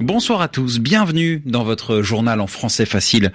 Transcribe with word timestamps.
Bonsoir 0.00 0.40
à 0.40 0.48
tous, 0.48 0.80
bienvenue 0.80 1.40
dans 1.46 1.62
votre 1.62 2.02
journal 2.02 2.40
en 2.40 2.46
français 2.46 2.84
facile. 2.84 3.32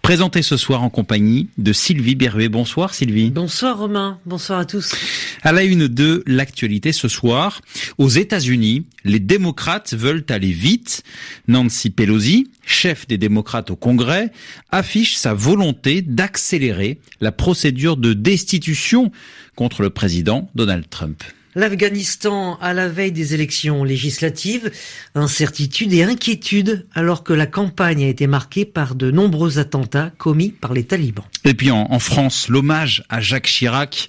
Présenté 0.00 0.42
ce 0.42 0.56
soir 0.56 0.82
en 0.82 0.90
compagnie 0.90 1.48
de 1.58 1.72
Sylvie 1.72 2.14
Berruet. 2.14 2.48
Bonsoir 2.48 2.94
Sylvie. 2.94 3.30
Bonsoir 3.30 3.78
Romain, 3.78 4.18
bonsoir 4.24 4.60
à 4.60 4.64
tous. 4.64 4.94
À 5.42 5.52
la 5.52 5.64
une 5.64 5.86
de 5.86 6.22
l'actualité 6.26 6.92
ce 6.92 7.08
soir, 7.08 7.60
aux 7.98 8.08
États-Unis, 8.08 8.86
les 9.04 9.20
démocrates 9.20 9.94
veulent 9.94 10.24
aller 10.30 10.52
vite. 10.52 11.02
Nancy 11.46 11.90
Pelosi, 11.90 12.50
chef 12.64 13.06
des 13.06 13.18
démocrates 13.18 13.70
au 13.70 13.76
Congrès, 13.76 14.32
affiche 14.70 15.16
sa 15.16 15.34
volonté 15.34 16.00
d'accélérer 16.00 17.00
la 17.20 17.32
procédure 17.32 17.96
de 17.96 18.14
destitution 18.14 19.12
contre 19.56 19.82
le 19.82 19.90
président 19.90 20.50
Donald 20.54 20.88
Trump. 20.88 21.22
L'Afghanistan 21.58 22.56
à 22.60 22.72
la 22.72 22.86
veille 22.86 23.10
des 23.10 23.34
élections 23.34 23.82
législatives, 23.82 24.70
incertitude 25.16 25.92
et 25.92 26.04
inquiétude 26.04 26.86
alors 26.94 27.24
que 27.24 27.32
la 27.32 27.46
campagne 27.46 28.04
a 28.04 28.06
été 28.06 28.28
marquée 28.28 28.64
par 28.64 28.94
de 28.94 29.10
nombreux 29.10 29.58
attentats 29.58 30.12
commis 30.18 30.50
par 30.50 30.72
les 30.72 30.84
talibans. 30.84 31.24
Et 31.44 31.54
puis 31.54 31.72
en, 31.72 31.88
en 31.90 31.98
France, 31.98 32.46
l'hommage 32.48 33.02
à 33.08 33.20
Jacques 33.20 33.48
Chirac. 33.48 34.06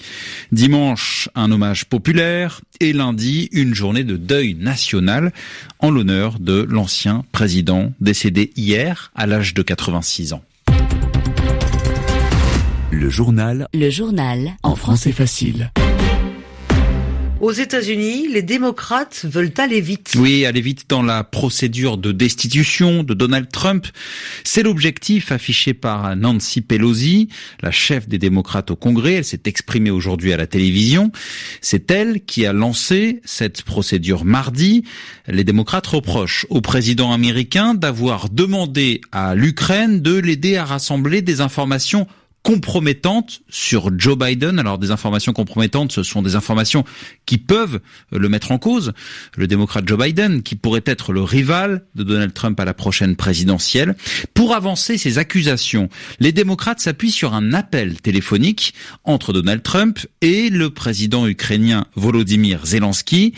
Dimanche, 0.52 1.28
un 1.34 1.52
hommage 1.52 1.86
populaire 1.86 2.62
et 2.82 2.94
lundi, 2.94 3.50
une 3.52 3.74
journée 3.74 4.04
de 4.04 4.16
deuil 4.16 4.54
national 4.54 5.34
en 5.80 5.90
l'honneur 5.90 6.38
de 6.40 6.68
l'ancien 6.70 7.26
président 7.32 7.94
décédé 8.00 8.52
hier 8.58 9.12
à 9.16 9.26
l'âge 9.26 9.56
de 9.56 9.64
86 9.64 10.34
ans. 10.34 10.44
Le 12.92 13.10
journal. 13.10 13.68
Le 13.74 13.90
journal. 13.90 14.52
En 14.62 14.76
français 14.76 15.12
facile. 15.12 15.72
Aux 17.42 17.54
États-Unis, 17.54 18.28
les 18.28 18.42
démocrates 18.42 19.22
veulent 19.24 19.54
aller 19.60 19.80
vite. 19.80 20.12
Oui, 20.18 20.46
aller 20.46 20.60
vite 20.60 20.90
dans 20.90 21.02
la 21.02 21.24
procédure 21.24 21.98
de 21.98 22.12
destitution 22.12 23.02
de 23.02 23.14
Donald 23.14 23.48
Trump. 23.50 23.88
C'est 24.44 24.62
l'objectif 24.62 25.32
affiché 25.32 25.74
par 25.74 26.18
Nancy 26.18 26.60
Pelosi, 26.60 27.30
la 27.62 27.72
chef 27.72 28.10
des 28.10 28.18
démocrates 28.18 28.72
au 28.72 28.76
Congrès. 28.76 29.14
Elle 29.14 29.24
s'est 29.24 29.44
exprimée 29.46 29.90
aujourd'hui 29.90 30.34
à 30.34 30.38
la 30.38 30.48
télévision. 30.48 31.14
C'est 31.62 31.90
elle 31.92 32.26
qui 32.26 32.46
a 32.46 32.52
lancé 32.52 33.22
cette 33.24 33.62
procédure 33.62 34.26
mardi. 34.26 34.84
Les 35.28 35.46
démocrates 35.46 35.88
reprochent 35.88 36.46
au 36.50 36.60
président 36.60 37.14
américain 37.14 37.74
d'avoir 37.74 38.30
demandé 38.30 39.00
à 39.14 39.34
l'Ukraine 39.34 40.02
de 40.02 40.18
l'aider 40.18 40.58
à 40.58 40.66
rassembler 40.66 41.22
des 41.22 41.40
informations 41.40 42.06
compromettantes 42.44 43.42
sur 43.50 43.92
Joe 43.98 44.18
Biden. 44.18 44.60
Alors 44.60 44.78
des 44.78 44.92
informations 44.92 45.34
compromettantes, 45.34 45.92
ce 45.92 46.04
sont 46.04 46.22
des 46.22 46.36
informations 46.36 46.84
qui 47.26 47.38
peuvent 47.38 47.80
le 48.12 48.30
mettre 48.30 48.52
en 48.52 48.58
cause. 48.58 48.94
Le 49.36 49.48
démocrate 49.48 49.88
Joe 49.88 50.00
Biden, 50.00 50.42
qui 50.42 50.56
pourrait 50.56 50.84
être 50.86 51.14
le 51.14 51.22
rival 51.22 51.86
de 51.96 52.04
Donald 52.04 52.34
Trump 52.34 52.60
à 52.60 52.66
la 52.66 52.74
prochaine 52.74 53.16
présidentielle. 53.16 53.96
Pour 54.34 54.56
avancer 54.56 54.98
ces 54.98 55.18
accusations, 55.18 55.90
les 56.20 56.32
démocrates 56.32 56.80
s'appuient 56.80 57.12
sur 57.12 57.34
un 57.34 57.54
appel 57.54 58.02
téléphonique 58.02 58.74
entre 59.04 59.34
Donald 59.34 59.64
Trump 59.64 60.00
et 60.22 60.50
le 60.50 60.70
président 60.70 61.28
ukrainien 61.28 61.86
Volodymyr 61.96 62.66
Zelensky. 62.66 63.34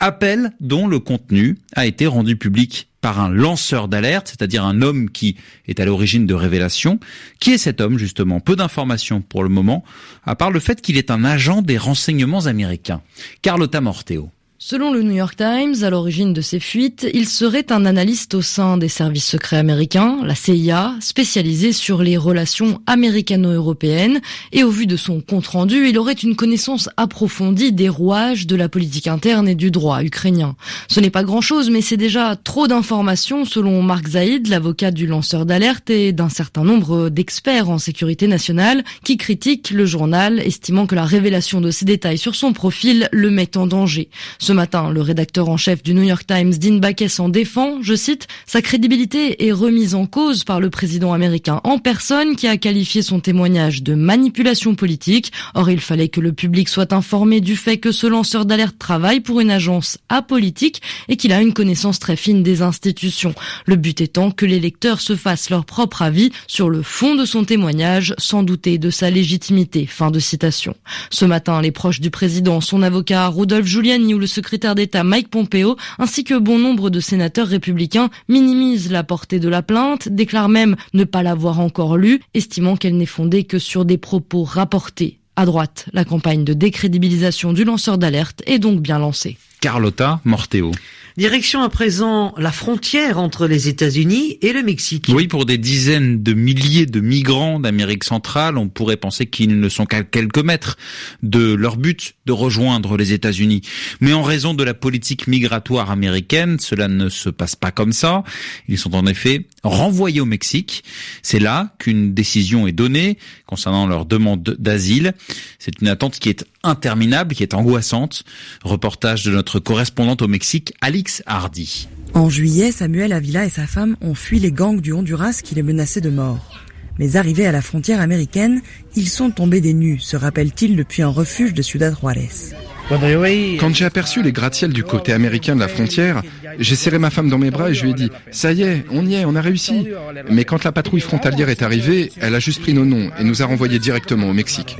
Appel 0.00 0.52
dont 0.60 0.86
le 0.86 0.98
contenu 0.98 1.56
a 1.74 1.86
été 1.86 2.06
rendu 2.06 2.36
public 2.36 2.88
par 3.04 3.20
un 3.20 3.28
lanceur 3.28 3.86
d'alerte, 3.86 4.28
c'est-à-dire 4.28 4.64
un 4.64 4.80
homme 4.80 5.10
qui 5.10 5.36
est 5.68 5.78
à 5.78 5.84
l'origine 5.84 6.24
de 6.24 6.32
révélations. 6.32 6.98
Qui 7.38 7.52
est 7.52 7.58
cet 7.58 7.82
homme, 7.82 7.98
justement? 7.98 8.40
Peu 8.40 8.56
d'informations 8.56 9.20
pour 9.20 9.42
le 9.42 9.50
moment, 9.50 9.84
à 10.24 10.36
part 10.36 10.50
le 10.50 10.58
fait 10.58 10.80
qu'il 10.80 10.96
est 10.96 11.10
un 11.10 11.22
agent 11.22 11.60
des 11.60 11.76
renseignements 11.76 12.46
américains. 12.46 13.02
Carlotta 13.42 13.82
Morteo. 13.82 14.30
Selon 14.66 14.94
le 14.94 15.02
New 15.02 15.12
York 15.12 15.36
Times, 15.36 15.84
à 15.84 15.90
l'origine 15.90 16.32
de 16.32 16.40
ces 16.40 16.58
fuites, 16.58 17.06
il 17.12 17.28
serait 17.28 17.70
un 17.70 17.84
analyste 17.84 18.32
au 18.32 18.40
sein 18.40 18.78
des 18.78 18.88
services 18.88 19.26
secrets 19.26 19.58
américains, 19.58 20.20
la 20.24 20.34
CIA, 20.34 20.94
spécialisé 21.00 21.74
sur 21.74 22.02
les 22.02 22.16
relations 22.16 22.80
américano-européennes, 22.86 24.22
et 24.52 24.64
au 24.64 24.70
vu 24.70 24.86
de 24.86 24.96
son 24.96 25.20
compte-rendu, 25.20 25.90
il 25.90 25.98
aurait 25.98 26.14
une 26.14 26.34
connaissance 26.34 26.88
approfondie 26.96 27.72
des 27.72 27.90
rouages 27.90 28.46
de 28.46 28.56
la 28.56 28.70
politique 28.70 29.06
interne 29.06 29.48
et 29.48 29.54
du 29.54 29.70
droit 29.70 30.02
ukrainien. 30.02 30.56
Ce 30.88 30.98
n'est 30.98 31.10
pas 31.10 31.24
grand-chose, 31.24 31.68
mais 31.68 31.82
c'est 31.82 31.98
déjà 31.98 32.34
trop 32.34 32.66
d'informations 32.66 33.44
selon 33.44 33.82
Mark 33.82 34.08
Zaid, 34.08 34.46
l'avocat 34.46 34.92
du 34.92 35.06
lanceur 35.06 35.44
d'alerte 35.44 35.90
et 35.90 36.12
d'un 36.12 36.30
certain 36.30 36.64
nombre 36.64 37.10
d'experts 37.10 37.68
en 37.68 37.76
sécurité 37.76 38.28
nationale, 38.28 38.82
qui 39.04 39.18
critiquent 39.18 39.72
le 39.72 39.84
journal, 39.84 40.40
estimant 40.40 40.86
que 40.86 40.94
la 40.94 41.04
révélation 41.04 41.60
de 41.60 41.70
ces 41.70 41.84
détails 41.84 42.16
sur 42.16 42.34
son 42.34 42.54
profil 42.54 43.10
le 43.12 43.28
met 43.28 43.58
en 43.58 43.66
danger. 43.66 44.08
Matin, 44.54 44.90
le 44.90 45.02
rédacteur 45.02 45.48
en 45.48 45.56
chef 45.58 45.82
du 45.82 45.92
New 45.92 46.02
York 46.02 46.26
Times, 46.26 46.54
Dean 46.54 46.78
Baquet, 46.78 47.08
s'en 47.08 47.28
défend, 47.28 47.82
je 47.82 47.94
cite, 47.94 48.26
sa 48.46 48.62
crédibilité 48.62 49.46
est 49.46 49.52
remise 49.52 49.94
en 49.94 50.06
cause 50.06 50.44
par 50.44 50.60
le 50.60 50.70
président 50.70 51.12
américain 51.12 51.60
en 51.64 51.78
personne 51.78 52.36
qui 52.36 52.46
a 52.46 52.56
qualifié 52.56 53.02
son 53.02 53.20
témoignage 53.20 53.82
de 53.82 53.94
manipulation 53.94 54.74
politique. 54.74 55.32
Or, 55.54 55.68
il 55.68 55.80
fallait 55.80 56.08
que 56.08 56.20
le 56.20 56.32
public 56.32 56.68
soit 56.68 56.92
informé 56.92 57.42
du 57.42 57.56
fait 57.56 57.78
que 57.78 57.92
ce 57.92 58.06
lanceur 58.06 58.46
d'alerte 58.46 58.78
travaille 58.78 59.20
pour 59.20 59.40
une 59.40 59.50
agence 59.50 59.98
apolitique 60.08 60.80
et 61.08 61.16
qu'il 61.16 61.32
a 61.32 61.42
une 61.42 61.52
connaissance 61.52 61.98
très 61.98 62.16
fine 62.16 62.42
des 62.42 62.62
institutions. 62.62 63.34
Le 63.66 63.76
but 63.76 64.00
étant 64.00 64.30
que 64.30 64.46
les 64.46 64.60
lecteurs 64.60 65.00
se 65.00 65.16
fassent 65.16 65.50
leur 65.50 65.64
propre 65.66 66.02
avis 66.02 66.30
sur 66.46 66.70
le 66.70 66.82
fond 66.82 67.16
de 67.16 67.24
son 67.24 67.44
témoignage 67.44 68.14
sans 68.18 68.42
douter 68.42 68.78
de 68.78 68.90
sa 68.90 69.10
légitimité. 69.10 69.86
Fin 69.86 70.10
de 70.10 70.20
citation. 70.20 70.74
Ce 71.10 71.24
matin, 71.24 71.60
les 71.60 71.72
proches 71.72 72.00
du 72.00 72.10
président, 72.10 72.60
son 72.60 72.82
avocat 72.82 73.28
Rudolph 73.28 73.66
Giuliani 73.66 74.14
ou 74.14 74.18
le 74.18 74.26
secrétaire 74.26 74.43
d'État 74.74 75.04
Mike 75.04 75.28
Pompeo, 75.28 75.76
ainsi 75.98 76.24
que 76.24 76.38
bon 76.38 76.58
nombre 76.58 76.90
de 76.90 77.00
sénateurs 77.00 77.48
républicains, 77.48 78.10
minimisent 78.28 78.90
la 78.90 79.04
portée 79.04 79.40
de 79.40 79.48
la 79.48 79.62
plainte, 79.62 80.08
déclarent 80.08 80.48
même 80.48 80.76
ne 80.92 81.04
pas 81.04 81.22
l'avoir 81.22 81.60
encore 81.60 81.96
lue, 81.96 82.20
estimant 82.34 82.76
qu'elle 82.76 82.96
n'est 82.96 83.06
fondée 83.06 83.44
que 83.44 83.58
sur 83.58 83.84
des 83.84 83.98
propos 83.98 84.44
rapportés. 84.44 85.18
À 85.36 85.46
droite, 85.46 85.86
la 85.92 86.04
campagne 86.04 86.44
de 86.44 86.52
décrédibilisation 86.52 87.52
du 87.52 87.64
lanceur 87.64 87.98
d'alerte 87.98 88.42
est 88.46 88.58
donc 88.58 88.80
bien 88.80 88.98
lancée. 88.98 89.36
Carlotta 89.60 90.20
Morteo. 90.24 90.70
Direction 91.16 91.62
à 91.62 91.68
présent 91.68 92.34
la 92.38 92.50
frontière 92.50 93.20
entre 93.20 93.46
les 93.46 93.68
États-Unis 93.68 94.36
et 94.42 94.52
le 94.52 94.64
Mexique. 94.64 95.12
Oui, 95.14 95.28
pour 95.28 95.46
des 95.46 95.58
dizaines 95.58 96.24
de 96.24 96.32
milliers 96.32 96.86
de 96.86 96.98
migrants 96.98 97.60
d'Amérique 97.60 98.02
centrale, 98.02 98.58
on 98.58 98.68
pourrait 98.68 98.96
penser 98.96 99.26
qu'ils 99.26 99.60
ne 99.60 99.68
sont 99.68 99.86
qu'à 99.86 100.02
quelques 100.02 100.42
mètres 100.42 100.76
de 101.22 101.54
leur 101.54 101.76
but 101.76 102.16
de 102.26 102.32
rejoindre 102.32 102.96
les 102.96 103.12
États-Unis. 103.12 103.62
Mais 104.00 104.12
en 104.12 104.24
raison 104.24 104.54
de 104.54 104.64
la 104.64 104.74
politique 104.74 105.28
migratoire 105.28 105.92
américaine, 105.92 106.58
cela 106.58 106.88
ne 106.88 107.08
se 107.08 107.28
passe 107.28 107.54
pas 107.54 107.70
comme 107.70 107.92
ça. 107.92 108.24
Ils 108.66 108.78
sont 108.78 108.96
en 108.96 109.06
effet 109.06 109.46
renvoyés 109.62 110.20
au 110.20 110.26
Mexique. 110.26 110.82
C'est 111.22 111.38
là 111.38 111.76
qu'une 111.78 112.12
décision 112.12 112.66
est 112.66 112.72
donnée 112.72 113.18
concernant 113.46 113.86
leur 113.86 114.04
demande 114.04 114.56
d'asile. 114.58 115.14
C'est 115.60 115.80
une 115.80 115.86
attente 115.86 116.18
qui 116.18 116.28
est 116.28 116.44
interminable, 116.64 117.34
qui 117.34 117.42
est 117.42 117.54
angoissante. 117.54 118.24
Reportage 118.64 119.24
de 119.24 119.30
notre 119.30 119.60
correspondante 119.60 120.22
au 120.22 120.28
Mexique, 120.28 120.74
Alix 120.80 121.22
Hardy. 121.26 121.88
En 122.14 122.30
juillet, 122.30 122.72
Samuel 122.72 123.12
Avila 123.12 123.44
et 123.44 123.50
sa 123.50 123.66
femme 123.66 123.96
ont 124.00 124.14
fui 124.14 124.38
les 124.38 124.52
gangs 124.52 124.80
du 124.80 124.92
Honduras 124.92 125.40
qui 125.42 125.54
les 125.54 125.62
menaçaient 125.62 126.00
de 126.00 126.10
mort. 126.10 126.60
Mais 126.98 127.16
arrivés 127.16 127.46
à 127.46 127.52
la 127.52 127.62
frontière 127.62 128.00
américaine, 128.00 128.62
ils 128.94 129.08
sont 129.08 129.30
tombés 129.30 129.60
des 129.60 129.74
nues, 129.74 129.98
se 129.98 130.16
rappelle-t-il 130.16 130.76
depuis 130.76 131.02
un 131.02 131.08
refuge 131.08 131.54
de 131.54 131.62
Ciudad 131.62 131.94
Juarez. 131.98 132.54
Quand 132.88 133.74
j'ai 133.74 133.84
aperçu 133.84 134.22
les 134.22 134.32
gratte-ciels 134.32 134.72
du 134.72 134.84
côté 134.84 135.12
américain 135.12 135.54
de 135.54 135.60
la 135.60 135.68
frontière, 135.68 136.22
j'ai 136.58 136.76
serré 136.76 136.98
ma 136.98 137.10
femme 137.10 137.30
dans 137.30 137.38
mes 137.38 137.50
bras 137.50 137.70
et 137.70 137.74
je 137.74 137.84
lui 137.84 137.90
ai 137.90 137.94
dit 137.94 138.10
«Ça 138.30 138.52
y 138.52 138.62
est, 138.62 138.84
on 138.90 139.06
y 139.06 139.14
est, 139.14 139.24
on 139.24 139.34
a 139.34 139.40
réussi!» 139.40 139.88
Mais 140.30 140.44
quand 140.44 140.64
la 140.64 140.72
patrouille 140.72 141.00
frontalière 141.00 141.48
est 141.48 141.62
arrivée, 141.62 142.12
elle 142.20 142.34
a 142.34 142.40
juste 142.40 142.60
pris 142.60 142.74
nos 142.74 142.84
noms 142.84 143.10
et 143.18 143.24
nous 143.24 143.42
a 143.42 143.46
renvoyés 143.46 143.78
directement 143.78 144.28
au 144.28 144.32
Mexique. 144.34 144.76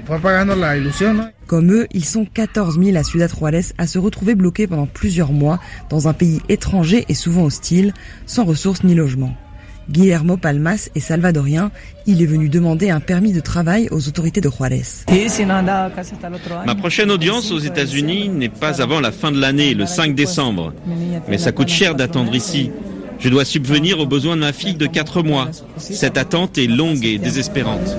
Comme 1.47 1.73
eux, 1.73 1.87
ils 1.93 2.05
sont 2.05 2.27
14 2.27 2.79
000 2.83 2.97
à 2.97 3.05
Ciudad 3.05 3.31
Juarez 3.31 3.67
à 3.79 3.87
se 3.87 3.99
retrouver 3.99 4.35
bloqués 4.35 4.67
pendant 4.67 4.87
plusieurs 4.87 5.33
mois 5.33 5.59
dans 5.89 6.09
un 6.09 6.13
pays 6.13 6.41
étranger 6.49 7.05
et 7.09 7.15
souvent 7.15 7.45
hostile, 7.45 7.95
sans 8.27 8.45
ressources 8.45 8.85
ni 8.85 8.95
logement. 8.95 9.35
Guillermo 9.91 10.37
Palmas 10.37 10.89
est 10.95 11.01
salvadorien. 11.01 11.71
Il 12.07 12.23
est 12.23 12.27
venu 12.27 12.49
demander 12.49 12.91
un 12.91 13.01
permis 13.01 13.33
de 13.33 13.41
travail 13.41 13.89
aux 13.91 14.09
autorités 14.09 14.41
de 14.41 14.51
Juarez. 14.51 14.83
Ma 16.67 16.75
prochaine 16.75 17.11
audience 17.11 17.51
aux 17.51 17.59
États-Unis 17.59 18.29
n'est 18.29 18.49
pas 18.49 18.83
avant 18.83 19.01
la 19.01 19.13
fin 19.13 19.33
de 19.33 19.41
l'année, 19.41 19.75
le 19.75 19.87
5 19.87 20.15
décembre. 20.15 20.73
Mais 21.29 21.39
ça 21.39 21.53
coûte 21.53 21.69
cher 21.69 21.95
d'attendre 21.95 22.35
ici. 22.35 22.71
Je 23.19 23.29
dois 23.29 23.45
subvenir 23.45 24.01
aux 24.01 24.07
besoins 24.07 24.37
de 24.37 24.41
ma 24.41 24.53
fille 24.53 24.75
de 24.75 24.87
4 24.87 25.23
mois. 25.23 25.49
Cette 25.77 26.19
attente 26.19 26.59
est 26.59 26.67
longue 26.67 27.05
et 27.05 27.19
désespérante. 27.19 27.97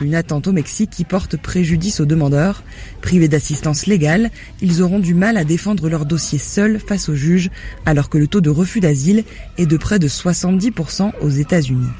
Une 0.00 0.14
attente 0.14 0.46
au 0.46 0.52
Mexique 0.52 0.90
qui 0.90 1.04
porte 1.04 1.36
préjudice 1.36 2.00
aux 2.00 2.06
demandeurs. 2.06 2.62
Privés 3.02 3.28
d'assistance 3.28 3.86
légale, 3.86 4.30
ils 4.62 4.82
auront 4.82 5.00
du 5.00 5.14
mal 5.14 5.36
à 5.36 5.44
défendre 5.44 5.88
leur 5.88 6.06
dossier 6.06 6.38
seuls 6.38 6.78
face 6.78 7.08
aux 7.08 7.14
juges, 7.14 7.50
alors 7.84 8.08
que 8.08 8.18
le 8.18 8.26
taux 8.26 8.40
de 8.40 8.50
refus 8.50 8.80
d'asile 8.80 9.24
est 9.58 9.66
de 9.66 9.76
près 9.76 9.98
de 9.98 10.08
70% 10.08 11.12
aux 11.20 11.30
États-Unis. 11.30 11.90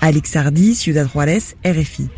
Alex 0.00 0.36
Hardy, 0.36 0.74
Ciudad 0.74 1.08
Juarez, 1.10 1.42
RFI. 1.64 2.08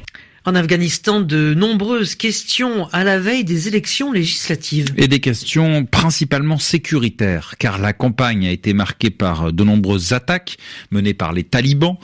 En 0.45 0.57
Afghanistan, 0.57 1.21
de 1.21 1.55
nombreuses 1.55 2.17
questions 2.17 2.89
à 2.93 3.05
la 3.05 3.21
veille 3.21 3.45
des 3.45 3.69
élections 3.69 4.11
législatives. 4.11 4.89
Et 4.97 5.07
des 5.07 5.21
questions 5.21 5.85
principalement 5.85 6.59
sécuritaires, 6.59 7.55
car 7.61 7.79
la 7.79 7.93
campagne 7.93 8.49
a 8.49 8.51
été 8.51 8.73
marquée 8.73 9.11
par 9.11 9.53
de 9.53 9.63
nombreuses 9.63 10.13
attaques 10.13 10.57
menées 10.91 11.15
par 11.15 11.33
les 11.33 11.45
talibans, 11.45 11.97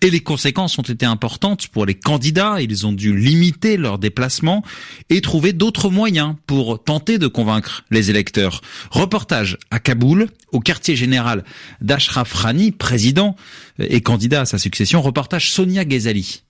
et 0.00 0.08
les 0.08 0.20
conséquences 0.20 0.78
ont 0.78 0.82
été 0.82 1.04
importantes 1.04 1.68
pour 1.68 1.84
les 1.84 1.92
candidats. 1.92 2.56
Ils 2.62 2.86
ont 2.86 2.92
dû 2.92 3.14
limiter 3.14 3.76
leurs 3.76 3.98
déplacements 3.98 4.64
et 5.10 5.20
trouver 5.20 5.52
d'autres 5.52 5.90
moyens 5.90 6.36
pour 6.46 6.82
tenter 6.82 7.18
de 7.18 7.26
convaincre 7.26 7.84
les 7.90 8.08
électeurs. 8.08 8.62
Reportage 8.92 9.58
à 9.70 9.78
Kaboul, 9.78 10.28
au 10.52 10.60
quartier 10.60 10.96
général 10.96 11.44
d'Ashraf 11.82 12.32
Rani, 12.32 12.72
président 12.72 13.36
et 13.78 14.00
candidat 14.00 14.42
à 14.42 14.44
sa 14.46 14.56
succession. 14.56 15.02
Reportage 15.02 15.50
Sonia 15.50 15.84
Ghezali. 15.84 16.43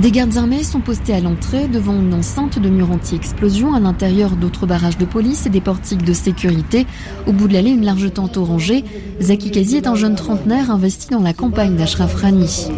Des 0.00 0.12
gardes 0.12 0.36
armés 0.36 0.62
sont 0.62 0.80
postés 0.80 1.12
à 1.12 1.18
l'entrée 1.18 1.66
devant 1.66 1.94
une 1.94 2.14
enceinte 2.14 2.60
de 2.60 2.68
murs 2.68 2.92
anti-explosion 2.92 3.74
à 3.74 3.80
l'intérieur 3.80 4.36
d'autres 4.36 4.64
barrages 4.64 4.96
de 4.96 5.04
police 5.04 5.46
et 5.46 5.50
des 5.50 5.60
portiques 5.60 6.04
de 6.04 6.12
sécurité. 6.12 6.86
Au 7.26 7.32
bout 7.32 7.48
de 7.48 7.54
l'allée, 7.54 7.70
une 7.70 7.84
large 7.84 8.12
tente 8.12 8.36
orangée. 8.36 8.84
Zaki 9.20 9.50
Kazi 9.50 9.78
est 9.78 9.88
un 9.88 9.96
jeune 9.96 10.14
trentenaire 10.14 10.70
investi 10.70 11.08
dans 11.08 11.20
la 11.20 11.32
campagne 11.32 11.74
d'Ashraf 11.74 12.14
Rani. 12.14 12.68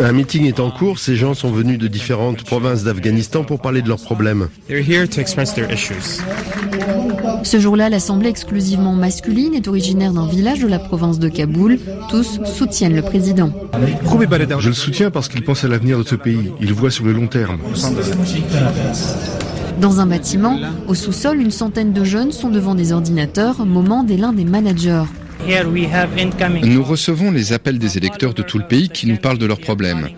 Un 0.00 0.12
meeting 0.12 0.44
est 0.44 0.60
en 0.60 0.70
cours. 0.70 0.98
Ces 0.98 1.16
gens 1.16 1.32
sont 1.32 1.50
venus 1.50 1.78
de 1.78 1.88
différentes 1.88 2.44
provinces 2.44 2.84
d'Afghanistan 2.84 3.42
pour 3.42 3.60
parler 3.60 3.80
de 3.80 3.88
leurs 3.88 4.02
problèmes. 4.02 4.48
Ce 7.44 7.60
jour-là, 7.60 7.90
l'assemblée 7.90 8.30
exclusivement 8.30 8.94
masculine 8.94 9.54
est 9.54 9.68
originaire 9.68 10.12
d'un 10.12 10.26
village 10.26 10.60
de 10.60 10.66
la 10.66 10.78
province 10.78 11.18
de 11.18 11.28
Kaboul. 11.28 11.78
Tous 12.08 12.40
soutiennent 12.44 12.96
le 12.96 13.02
président. 13.02 13.52
Je 14.58 14.68
le 14.68 14.74
soutiens 14.74 15.10
parce 15.10 15.28
qu'il 15.28 15.44
pense 15.44 15.62
à 15.62 15.68
l'avenir 15.68 15.98
de 15.98 16.04
ce 16.04 16.14
pays. 16.14 16.52
Il 16.60 16.72
voit 16.72 16.90
sur 16.90 17.04
le 17.04 17.12
long 17.12 17.26
terme. 17.26 17.58
Dans 19.80 20.00
un 20.00 20.06
bâtiment, 20.06 20.58
au 20.88 20.94
sous-sol, 20.94 21.40
une 21.40 21.50
centaine 21.50 21.92
de 21.92 22.02
jeunes 22.02 22.32
sont 22.32 22.48
devant 22.48 22.74
des 22.74 22.92
ordinateurs, 22.92 23.66
moment 23.66 24.04
des 24.04 24.16
l'un 24.16 24.32
des 24.32 24.44
managers. 24.44 25.04
Nous 26.62 26.82
recevons 26.82 27.30
les 27.30 27.52
appels 27.52 27.78
des 27.78 27.98
électeurs 27.98 28.34
de 28.34 28.42
tout 28.42 28.58
le 28.58 28.66
pays 28.66 28.88
qui 28.88 29.06
nous 29.06 29.16
parlent 29.16 29.38
de 29.38 29.46
leurs 29.46 29.60
problèmes. 29.60 30.08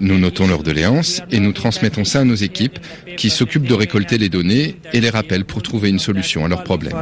Nous 0.00 0.18
notons 0.18 0.46
leurs 0.46 0.62
doléances 0.62 1.22
et 1.30 1.38
nous 1.38 1.52
transmettons 1.52 2.04
ça 2.04 2.20
à 2.20 2.24
nos 2.24 2.34
équipes 2.34 2.78
qui 3.16 3.30
s'occupent 3.30 3.68
de 3.68 3.74
récolter 3.74 4.18
les 4.18 4.28
données 4.28 4.76
et 4.92 5.00
les 5.00 5.10
rappels 5.10 5.44
pour 5.44 5.62
trouver 5.62 5.88
une 5.88 5.98
solution 5.98 6.44
à 6.44 6.48
leurs 6.48 6.64
problèmes. 6.64 6.94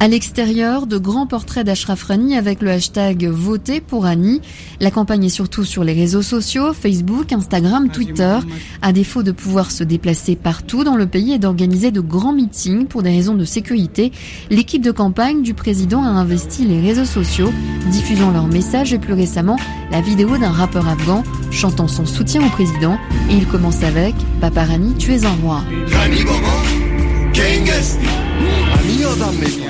À 0.00 0.08
l'extérieur, 0.08 0.86
de 0.86 0.98
grands 0.98 1.26
portraits 1.26 1.64
d'Ashraf 1.64 2.04
Rani 2.04 2.36
avec 2.36 2.62
le 2.62 2.70
hashtag 2.70 3.26
Votez 3.26 3.80
pour 3.80 4.06
Annie. 4.06 4.40
La 4.80 4.90
campagne 4.90 5.24
est 5.24 5.28
surtout 5.28 5.64
sur 5.64 5.84
les 5.84 5.92
réseaux 5.92 6.22
sociaux, 6.22 6.72
Facebook, 6.72 7.32
Instagram, 7.32 7.90
Twitter. 7.90 8.38
À 8.82 8.92
défaut 8.92 9.22
de 9.22 9.32
pouvoir 9.32 9.70
se 9.70 9.84
déplacer 9.84 10.36
partout 10.36 10.84
dans 10.84 10.96
le 10.96 11.06
pays 11.06 11.32
et 11.32 11.38
d'organiser 11.38 11.90
de 11.90 12.00
grands 12.00 12.32
meetings 12.32 12.86
pour 12.86 13.02
des 13.02 13.10
raisons 13.10 13.34
de 13.34 13.44
sécurité, 13.44 14.10
l'équipe 14.48 14.82
de 14.82 14.90
campagne 14.90 15.42
du 15.42 15.49
président 15.54 16.02
a 16.02 16.08
investi 16.08 16.64
les 16.64 16.80
réseaux 16.80 17.04
sociaux, 17.04 17.52
diffusant 17.90 18.30
leurs 18.30 18.46
messages 18.46 18.92
et 18.92 18.98
plus 18.98 19.14
récemment 19.14 19.56
la 19.90 20.00
vidéo 20.00 20.38
d'un 20.38 20.50
rappeur 20.50 20.88
afghan 20.88 21.22
chantant 21.50 21.88
son 21.88 22.06
soutien 22.06 22.44
au 22.44 22.50
président. 22.50 22.98
Et 23.30 23.34
il 23.34 23.46
commence 23.46 23.82
avec 23.82 24.14
Papa 24.40 24.64
Rani, 24.64 24.94
tu 24.94 25.12
es 25.12 25.24
un 25.24 25.34
roi. 25.42 25.62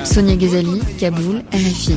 Sonia 0.04 0.36
Ghazali, 0.36 0.80
Kaboul, 0.98 1.42
RFI. 1.52 1.94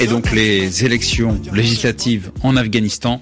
Et 0.00 0.06
donc 0.06 0.30
les 0.30 0.84
élections 0.84 1.40
législatives 1.52 2.30
en 2.42 2.56
Afghanistan 2.56 3.20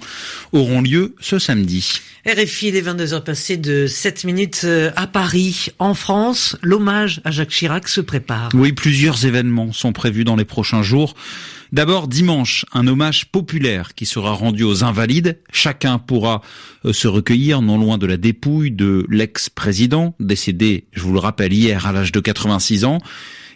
auront 0.51 0.81
lieu 0.81 1.15
ce 1.19 1.39
samedi. 1.39 2.01
RFI, 2.27 2.71
les 2.71 2.81
22 2.81 3.13
heures 3.13 3.23
passées 3.23 3.57
de 3.57 3.87
7 3.87 4.25
minutes 4.25 4.61
euh, 4.65 4.91
à 4.95 5.07
Paris. 5.07 5.69
En 5.79 5.93
France, 5.93 6.55
l'hommage 6.61 7.21
à 7.23 7.31
Jacques 7.31 7.49
Chirac 7.49 7.87
se 7.87 8.01
prépare. 8.01 8.49
Oui, 8.53 8.73
plusieurs 8.73 9.25
événements 9.25 9.71
sont 9.71 9.91
prévus 9.91 10.23
dans 10.23 10.35
les 10.35 10.45
prochains 10.45 10.83
jours. 10.83 11.15
D'abord, 11.73 12.07
dimanche, 12.07 12.65
un 12.73 12.87
hommage 12.87 13.25
populaire 13.25 13.93
qui 13.93 14.05
sera 14.05 14.31
rendu 14.31 14.63
aux 14.63 14.83
invalides. 14.83 15.39
Chacun 15.51 15.99
pourra 15.99 16.41
euh, 16.85 16.93
se 16.93 17.07
recueillir 17.07 17.61
non 17.61 17.77
loin 17.77 17.97
de 17.97 18.05
la 18.05 18.17
dépouille 18.17 18.71
de 18.71 19.05
l'ex-président, 19.09 20.15
décédé, 20.19 20.85
je 20.93 21.01
vous 21.01 21.13
le 21.13 21.19
rappelle, 21.19 21.53
hier 21.53 21.85
à 21.85 21.91
l'âge 21.91 22.11
de 22.11 22.19
86 22.19 22.85
ans. 22.85 22.99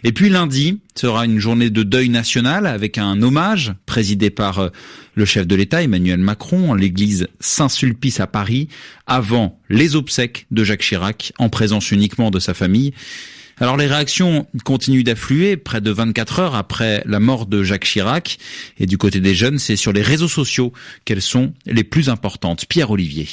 Et 0.04 0.12
puis 0.12 0.28
lundi 0.28 0.80
sera 0.94 1.24
une 1.24 1.38
journée 1.38 1.70
de 1.70 1.84
deuil 1.84 2.08
national 2.08 2.66
avec 2.66 2.98
un 2.98 3.22
hommage 3.22 3.72
présidé 3.86 4.30
par 4.30 4.58
euh, 4.58 4.68
le 5.14 5.24
chef 5.24 5.46
de 5.46 5.54
l'État 5.54 5.82
Emmanuel 5.82 6.18
Macron 6.18 6.70
en 6.70 6.74
l'église 6.74 7.28
Saint-Sulpice 7.40 8.20
à 8.20 8.26
Paris 8.26 8.68
avant 9.06 9.58
les 9.70 9.94
obsèques 9.96 10.46
de 10.50 10.64
Jacques 10.64 10.82
Chirac 10.82 11.32
en 11.38 11.48
présence 11.48 11.92
uniquement 11.92 12.30
de 12.30 12.40
sa 12.40 12.52
famille. 12.52 12.92
Alors 13.62 13.76
les 13.76 13.86
réactions 13.86 14.48
continuent 14.64 15.04
d'affluer 15.04 15.56
près 15.56 15.80
de 15.80 15.92
24 15.92 16.40
heures 16.40 16.54
après 16.56 17.00
la 17.06 17.20
mort 17.20 17.46
de 17.46 17.62
Jacques 17.62 17.84
Chirac. 17.84 18.38
Et 18.80 18.86
du 18.86 18.98
côté 18.98 19.20
des 19.20 19.36
jeunes, 19.36 19.60
c'est 19.60 19.76
sur 19.76 19.92
les 19.92 20.02
réseaux 20.02 20.26
sociaux 20.26 20.72
qu'elles 21.04 21.22
sont 21.22 21.52
les 21.66 21.84
plus 21.84 22.08
importantes. 22.08 22.66
Pierre 22.66 22.90
Olivier. 22.90 23.28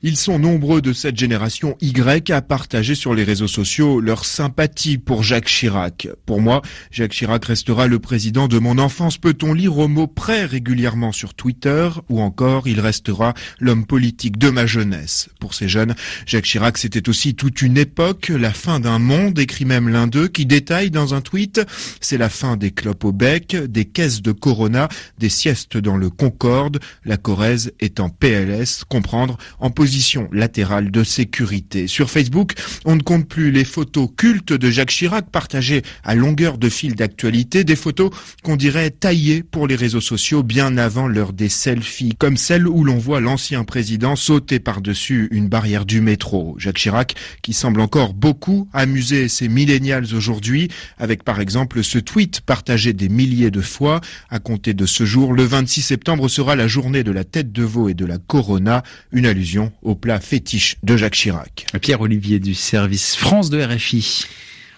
Ils 0.00 0.16
sont 0.16 0.38
nombreux 0.38 0.80
de 0.80 0.92
cette 0.92 1.16
génération 1.16 1.76
Y 1.80 2.30
à 2.30 2.40
partager 2.40 2.94
sur 2.94 3.14
les 3.14 3.24
réseaux 3.24 3.48
sociaux 3.48 4.00
leur 4.00 4.24
sympathie 4.24 4.96
pour 4.96 5.24
Jacques 5.24 5.48
Chirac. 5.48 6.06
Pour 6.24 6.40
moi, 6.40 6.62
Jacques 6.92 7.10
Chirac 7.10 7.44
restera 7.44 7.88
le 7.88 7.98
président 7.98 8.46
de 8.46 8.60
mon 8.60 8.78
enfance, 8.78 9.18
peut-on 9.18 9.52
lire 9.52 9.76
au 9.76 9.88
mot 9.88 10.06
près 10.06 10.44
régulièrement 10.44 11.10
sur 11.10 11.34
Twitter, 11.34 11.88
ou 12.08 12.20
encore 12.20 12.68
il 12.68 12.78
restera 12.78 13.34
l'homme 13.58 13.86
politique 13.86 14.38
de 14.38 14.50
ma 14.50 14.66
jeunesse? 14.66 15.30
Pour 15.40 15.52
ces 15.52 15.68
jeunes, 15.68 15.96
Jacques 16.26 16.44
Chirac 16.44 16.78
c'était 16.78 17.08
aussi 17.08 17.34
toute 17.34 17.60
une 17.60 17.76
époque, 17.76 18.28
la 18.28 18.52
fin 18.52 18.78
d'un 18.78 19.00
monde, 19.00 19.40
écrit 19.40 19.64
même 19.64 19.88
l'un 19.88 20.06
d'eux, 20.06 20.28
qui 20.28 20.46
détaille 20.46 20.92
dans 20.92 21.14
un 21.14 21.22
tweet, 21.22 21.60
c'est 22.00 22.18
la 22.18 22.28
fin 22.28 22.56
des 22.56 22.70
clopes 22.70 23.04
au 23.04 23.10
bec, 23.10 23.56
des 23.56 23.84
caisses 23.84 24.22
de 24.22 24.30
Corona, 24.30 24.88
des 25.18 25.28
siestes 25.28 25.76
dans 25.76 25.96
le 25.96 26.08
Concorde, 26.08 26.78
la 27.04 27.16
Corrèze 27.16 27.72
est 27.80 27.98
en 27.98 28.10
PLS, 28.10 28.84
comprendre 28.88 29.38
en 29.58 29.70
position 29.70 29.87
position 29.88 30.28
latérale 30.32 30.90
de 30.90 31.02
sécurité. 31.02 31.86
Sur 31.86 32.10
Facebook, 32.10 32.52
on 32.84 32.94
ne 32.94 33.00
compte 33.00 33.26
plus 33.26 33.50
les 33.50 33.64
photos 33.64 34.10
cultes 34.14 34.52
de 34.52 34.70
Jacques 34.70 34.90
Chirac 34.90 35.30
partagées 35.30 35.80
à 36.04 36.14
longueur 36.14 36.58
de 36.58 36.68
fil 36.68 36.94
d'actualité, 36.94 37.64
des 37.64 37.74
photos 37.74 38.10
qu'on 38.42 38.56
dirait 38.56 38.90
taillées 38.90 39.42
pour 39.42 39.66
les 39.66 39.76
réseaux 39.76 40.02
sociaux 40.02 40.42
bien 40.42 40.76
avant 40.76 41.08
l'heure 41.08 41.32
des 41.32 41.48
selfies, 41.48 42.14
comme 42.18 42.36
celle 42.36 42.68
où 42.68 42.84
l'on 42.84 42.98
voit 42.98 43.20
l'ancien 43.20 43.64
président 43.64 44.14
sauter 44.14 44.60
par-dessus 44.60 45.28
une 45.30 45.48
barrière 45.48 45.86
du 45.86 46.02
métro. 46.02 46.54
Jacques 46.58 46.76
Chirac, 46.76 47.14
qui 47.40 47.54
semble 47.54 47.80
encore 47.80 48.12
beaucoup 48.12 48.68
amuser 48.74 49.28
ses 49.28 49.48
millénials 49.48 50.14
aujourd'hui, 50.14 50.68
avec 50.98 51.24
par 51.24 51.40
exemple 51.40 51.82
ce 51.82 51.98
tweet 51.98 52.42
partagé 52.42 52.92
des 52.92 53.08
milliers 53.08 53.50
de 53.50 53.62
fois. 53.62 54.02
À 54.28 54.38
compter 54.38 54.74
de 54.74 54.84
ce 54.84 55.06
jour, 55.06 55.32
le 55.32 55.44
26 55.44 55.80
septembre 55.80 56.28
sera 56.28 56.56
la 56.56 56.68
journée 56.68 57.04
de 57.04 57.10
la 57.10 57.24
tête 57.24 57.52
de 57.52 57.62
veau 57.62 57.88
et 57.88 57.94
de 57.94 58.04
la 58.04 58.18
corona, 58.18 58.82
une 59.12 59.24
allusion 59.24 59.72
au 59.82 59.94
plat 59.94 60.20
fétiche 60.20 60.76
de 60.82 60.96
Jacques 60.96 61.14
Chirac. 61.14 61.66
Pierre-Olivier 61.80 62.40
du 62.40 62.54
service 62.54 63.16
France 63.16 63.50
de 63.50 63.62
RFI. 63.62 64.26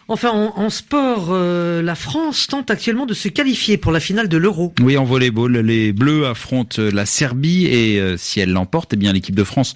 Enfin, 0.09 0.33
en, 0.33 0.71
sport, 0.71 1.29
euh, 1.31 1.83
la 1.83 1.95
France 1.95 2.49
tente 2.49 2.69
actuellement 2.69 3.07
de 3.07 3.15
se 3.15 3.29
qualifier 3.29 3.77
pour 3.77 3.93
la 3.93 4.01
finale 4.01 4.29
de 4.29 4.37
l'Euro. 4.37 4.75
Oui, 4.81 4.97
en 4.97 5.05
volleyball, 5.05 5.59
les 5.59 5.93
Bleus 5.93 6.27
affrontent 6.27 6.83
la 6.83 7.07
Serbie 7.07 7.67
et 7.67 8.01
euh, 8.01 8.17
si 8.17 8.41
elle 8.41 8.51
l'emporte, 8.51 8.93
eh 8.93 8.97
bien 8.97 9.13
l'équipe 9.13 9.37
de 9.37 9.45
France 9.45 9.75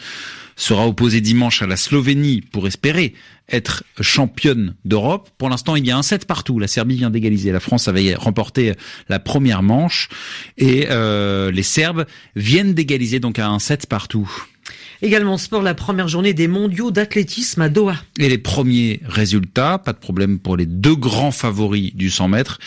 sera 0.56 0.88
opposée 0.88 1.20
dimanche 1.20 1.62
à 1.62 1.66
la 1.66 1.76
Slovénie 1.76 2.40
pour 2.40 2.66
espérer 2.66 3.14
être 3.48 3.84
championne 4.00 4.74
d'Europe. 4.84 5.30
Pour 5.38 5.50
l'instant, 5.50 5.76
il 5.76 5.86
y 5.86 5.90
a 5.90 5.96
un 5.96 6.02
set 6.02 6.24
partout. 6.24 6.58
La 6.58 6.66
Serbie 6.66 6.96
vient 6.96 7.10
d'égaliser. 7.10 7.52
La 7.52 7.60
France 7.60 7.88
avait 7.88 8.14
remporté 8.14 8.72
la 9.08 9.20
première 9.20 9.62
manche 9.62 10.08
et 10.56 10.86
euh, 10.90 11.50
les 11.50 11.62
Serbes 11.62 12.06
viennent 12.34 12.74
d'égaliser 12.74 13.20
donc 13.20 13.38
à 13.38 13.48
un 13.48 13.58
set 13.58 13.86
partout. 13.86 14.30
Également 15.04 15.36
sport, 15.36 15.60
la 15.60 15.74
première 15.74 16.08
journée 16.08 16.32
des 16.32 16.48
mondiaux 16.48 16.90
d'athlétisme 16.90 17.60
à 17.60 17.68
Doha. 17.68 17.96
Et 18.18 18.26
les 18.30 18.38
premiers 18.38 19.02
résultats, 19.04 19.76
pas 19.76 19.92
de 19.92 19.98
problème 19.98 20.38
pour 20.38 20.56
les 20.56 20.64
deux 20.64 20.96
grands 20.96 21.30
favoris 21.30 21.94
du 21.94 22.08
100 22.08 22.28
mètres. 22.28 22.58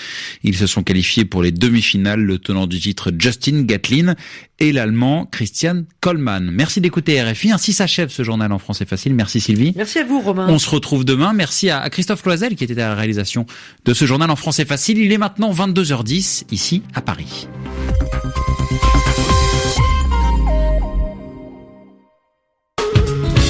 Ils 0.43 0.55
se 0.55 0.67
sont 0.67 0.83
qualifiés 0.83 1.25
pour 1.25 1.41
les 1.41 1.51
demi-finales, 1.51 2.19
le 2.19 2.37
tenant 2.37 2.67
du 2.67 2.79
titre 2.79 3.11
Justin 3.17 3.63
Gatlin 3.63 4.13
et 4.59 4.71
l'allemand 4.71 5.25
Christian 5.25 5.85
Kollmann. 5.99 6.51
Merci 6.51 6.79
d'écouter 6.79 7.19
RFI. 7.19 7.53
Ainsi 7.53 7.73
s'achève 7.73 8.09
ce 8.09 8.21
journal 8.21 8.51
en 8.51 8.59
français 8.59 8.85
facile. 8.85 9.15
Merci 9.15 9.41
Sylvie. 9.41 9.73
Merci 9.75 9.97
à 9.97 10.03
vous 10.03 10.21
Romain. 10.21 10.45
On 10.47 10.59
se 10.59 10.69
retrouve 10.69 11.05
demain. 11.05 11.33
Merci 11.33 11.71
à 11.71 11.89
Christophe 11.89 12.21
Cloisel 12.21 12.55
qui 12.55 12.65
était 12.65 12.79
à 12.79 12.89
la 12.89 12.95
réalisation 12.95 13.47
de 13.83 13.95
ce 13.95 14.05
journal 14.05 14.29
en 14.29 14.35
français 14.35 14.65
facile. 14.65 14.99
Il 14.99 15.11
est 15.11 15.17
maintenant 15.17 15.51
22h10 15.51 16.43
ici 16.51 16.83
à 16.93 17.01
Paris. 17.01 17.47